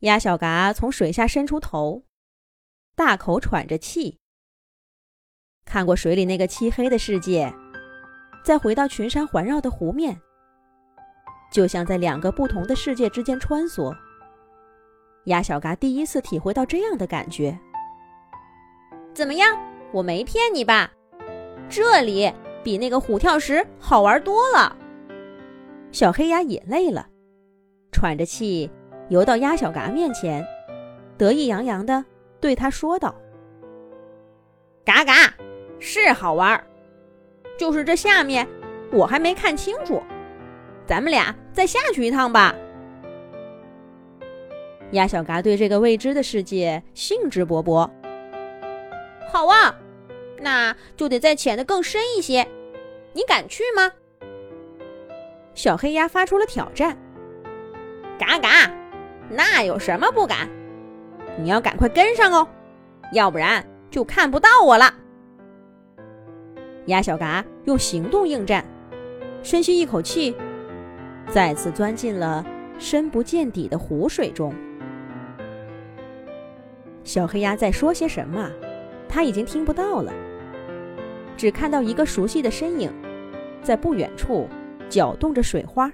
[0.00, 2.04] 鸭小嘎从水下伸出头，
[2.94, 4.18] 大口喘着气。
[5.64, 7.52] 看过水里那个漆黑的世界，
[8.44, 10.20] 再回到群山环绕的湖面，
[11.50, 13.94] 就像在两个不同的世界之间穿梭。
[15.24, 17.58] 鸭小嘎第一次体会到这样的感觉。
[19.14, 19.48] 怎么样？
[19.92, 20.92] 我没骗你吧？
[21.70, 22.30] 这里
[22.62, 24.76] 比那个虎跳石好玩多了。
[25.90, 27.08] 小黑鸭也累了，
[27.90, 28.70] 喘着气。
[29.08, 30.46] 游到鸭小嘎面前，
[31.16, 32.04] 得意洋洋地
[32.40, 33.14] 对他说道
[34.84, 35.32] ：“嘎嘎，
[35.78, 36.66] 是好玩儿，
[37.56, 38.46] 就是这下面
[38.90, 40.02] 我还没看清楚，
[40.84, 42.54] 咱们俩再下去一趟吧。”
[44.90, 47.88] 鸭小嘎对这个未知的世界兴致勃勃。
[49.30, 49.74] “好啊，
[50.40, 52.46] 那就得再潜得更深一些，
[53.12, 53.92] 你敢去吗？”
[55.54, 56.96] 小黑鸭发出了挑战。
[58.18, 58.68] “嘎嘎。”
[59.30, 60.48] 那有什么不敢？
[61.38, 62.48] 你要赶快跟上哦，
[63.12, 64.92] 要不然就看不到我了。
[66.86, 68.64] 鸭小嘎用行动应战，
[69.42, 70.34] 深吸一口气，
[71.28, 72.44] 再次钻进了
[72.78, 74.54] 深不见底的湖水中。
[77.04, 78.50] 小黑鸭在说些什么？
[79.08, 80.12] 他已经听不到了，
[81.36, 82.92] 只看到一个熟悉的身影，
[83.62, 84.48] 在不远处
[84.88, 85.90] 搅动着水花。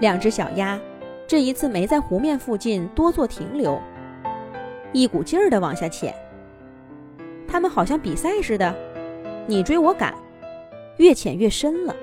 [0.00, 0.78] 两只小鸭。
[1.26, 3.80] 这一次没在湖面附近多做停留，
[4.92, 6.14] 一股劲儿地往下潜。
[7.48, 8.72] 他们好像比赛似的，
[9.46, 10.14] 你追我赶，
[10.98, 11.94] 越潜越深了。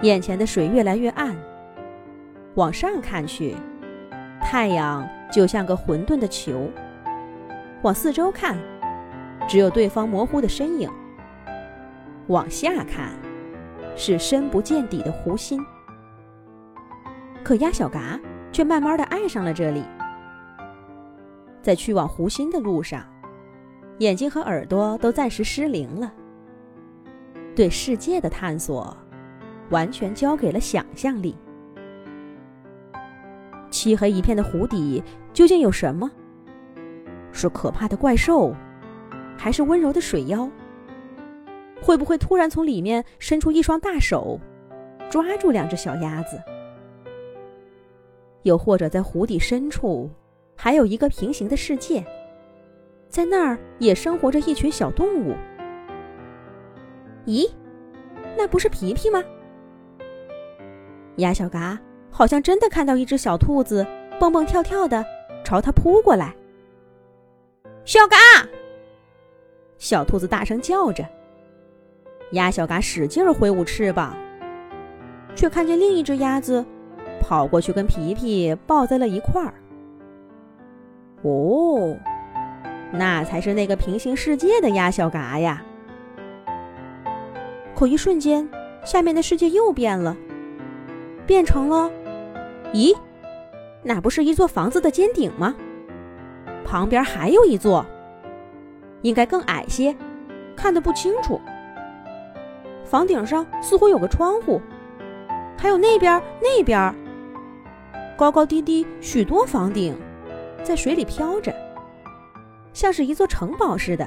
[0.00, 1.36] 眼前的水越来越暗，
[2.54, 3.54] 往上看去，
[4.40, 6.70] 太阳就像个混沌的球。
[7.82, 8.56] 往四周看，
[9.46, 10.88] 只有对方模糊的身影。
[12.28, 13.10] 往下看，
[13.96, 15.60] 是深不见底的湖心。
[17.42, 18.18] 可鸭小嘎
[18.52, 19.82] 却慢慢的爱上了这里，
[21.62, 23.04] 在去往湖心的路上，
[23.98, 26.12] 眼睛和耳朵都暂时失灵了，
[27.56, 28.96] 对世界的探索
[29.70, 31.36] 完全交给了想象力。
[33.70, 35.02] 漆黑一片的湖底
[35.32, 36.10] 究竟有什么？
[37.32, 38.54] 是可怕的怪兽，
[39.38, 40.48] 还是温柔的水妖？
[41.80, 44.38] 会不会突然从里面伸出一双大手，
[45.08, 46.38] 抓住两只小鸭子？
[48.42, 50.10] 又或者在湖底深处，
[50.56, 52.04] 还有一个平行的世界，
[53.08, 55.34] 在那儿也生活着一群小动物。
[57.26, 57.50] 咦，
[58.36, 59.22] 那不是皮皮吗？
[61.16, 61.78] 鸭小嘎
[62.10, 63.86] 好像真的看到一只小兔子
[64.18, 65.04] 蹦蹦跳跳的
[65.44, 66.34] 朝他扑过来。
[67.84, 68.16] 小嘎，
[69.76, 71.04] 小兔子大声叫着。
[72.32, 74.16] 鸭小嘎使劲挥舞翅膀，
[75.34, 76.64] 却看见另一只鸭子。
[77.20, 79.54] 跑过去跟皮皮抱在了一块儿。
[81.22, 81.96] 哦，
[82.92, 85.62] 那才是那个平行世界的鸭小嘎呀！
[87.74, 88.48] 可一瞬间，
[88.84, 90.16] 下面的世界又变了，
[91.26, 91.90] 变成了……
[92.72, 92.96] 咦，
[93.82, 95.54] 那不是一座房子的尖顶吗？
[96.64, 97.84] 旁边还有一座，
[99.02, 99.94] 应该更矮些，
[100.56, 101.40] 看得不清楚。
[102.84, 104.60] 房顶上似乎有个窗户，
[105.56, 106.94] 还有那边那边。
[108.20, 109.96] 高高低低许多房顶，
[110.62, 111.54] 在水里飘着，
[112.74, 114.06] 像是一座城堡似的。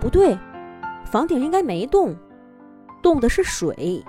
[0.00, 0.34] 不对，
[1.04, 2.16] 房顶应该没动，
[3.02, 4.02] 动的是水。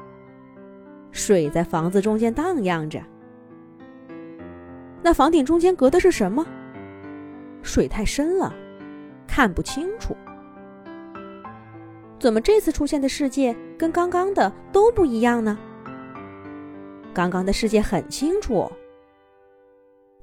[1.12, 3.02] 水在房子中间荡漾着。
[5.04, 6.48] 那房顶中间隔的是什么？
[7.62, 8.56] 水太深了，
[9.28, 10.16] 看不清楚。
[12.18, 15.60] 怎么这次出现的世界跟刚刚的都不一样呢？
[17.18, 18.72] 刚刚的世界很清楚。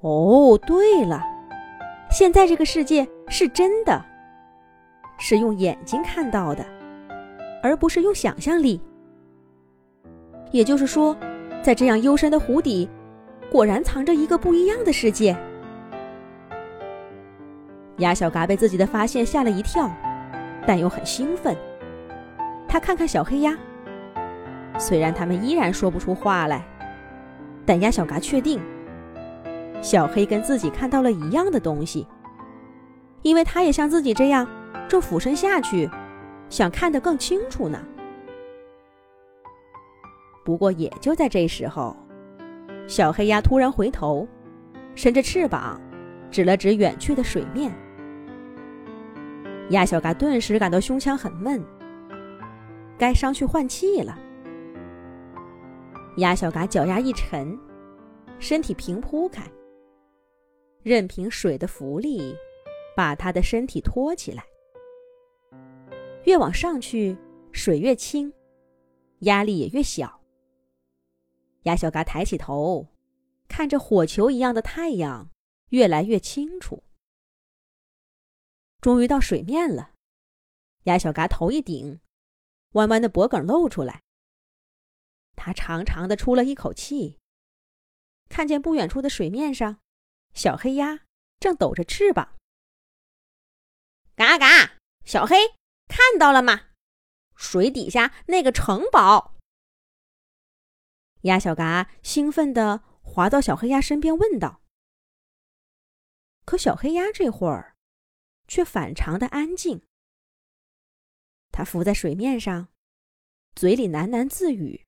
[0.00, 1.20] 哦，对了，
[2.08, 4.00] 现在这个世界是真的，
[5.18, 6.64] 是用眼睛看到的，
[7.64, 8.80] 而不是用想象力。
[10.52, 11.16] 也就是说，
[11.64, 12.88] 在这样幽深的湖底，
[13.50, 15.36] 果然藏着一个不一样的世界。
[17.98, 19.90] 鸭小嘎被自己的发现吓了一跳，
[20.64, 21.56] 但又很兴奋。
[22.68, 23.58] 他看看小黑鸭，
[24.78, 26.64] 虽然他们依然说不出话来。
[27.66, 28.60] 但鸭小嘎确定，
[29.80, 32.06] 小黑跟自己看到了一样的东西，
[33.22, 34.46] 因为他也像自己这样，
[34.88, 35.88] 正俯身下去，
[36.48, 37.82] 想看得更清楚呢。
[40.44, 41.96] 不过，也就在这时候，
[42.86, 44.28] 小黑鸭突然回头，
[44.94, 45.80] 伸着翅膀，
[46.30, 47.72] 指了指远去的水面。
[49.70, 51.64] 鸭小嘎顿时感到胸腔很闷，
[52.98, 54.18] 该上去换气了。
[56.18, 57.58] 鸭小嘎脚丫一沉，
[58.38, 59.50] 身体平铺开，
[60.82, 62.36] 任凭水的浮力
[62.94, 64.44] 把他的身体托起来。
[66.22, 67.16] 越往上去，
[67.50, 68.32] 水越轻，
[69.20, 70.20] 压力也越小。
[71.64, 72.86] 鸭小嘎抬起头，
[73.48, 75.28] 看着火球一样的太阳，
[75.70, 76.84] 越来越清楚。
[78.80, 79.90] 终于到水面了，
[80.84, 81.98] 鸭小嘎头一顶，
[82.74, 84.02] 弯弯的脖梗露出来。
[85.36, 87.18] 他长长的出了一口气，
[88.28, 89.80] 看见不远处的水面上，
[90.32, 91.00] 小黑鸭
[91.38, 92.36] 正抖着翅膀。
[94.14, 95.36] 嘎嘎，小黑，
[95.88, 96.68] 看到了吗？
[97.36, 99.36] 水底下那个城堡。
[101.22, 104.62] 鸭小嘎兴奋地滑到小黑鸭身边，问道
[106.46, 107.76] ：“可小黑鸭这会儿
[108.46, 109.86] 却反常的安静。
[111.50, 112.68] 它浮在水面上，
[113.54, 114.86] 嘴里喃喃自语：‘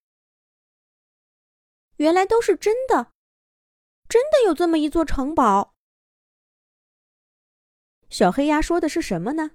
[1.97, 3.13] 原来都是真的，
[4.09, 5.75] 真的有这么一座城堡。’
[8.09, 9.53] 小黑鸭说的是什么呢？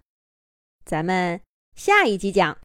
[0.83, 1.41] 咱们
[1.75, 2.59] 下一集讲。”